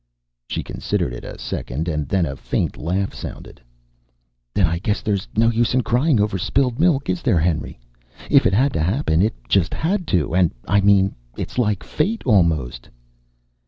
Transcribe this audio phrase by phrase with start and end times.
[0.47, 3.61] She considered it a second, and then a faint laugh sounded.
[4.55, 7.79] "Then I guess there's no use in crying over spilled milk, is there, Henry?
[8.27, 10.33] If it had to happen, it just had to.
[10.35, 12.89] And I mean, it's like fate, almost!"